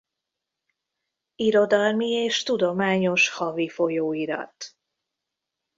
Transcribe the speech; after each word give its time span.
Irodalmi 1.35 2.09
és 2.09 2.43
tudományos 2.43 3.29
havi 3.29 3.69
folyóirat. 3.69 4.75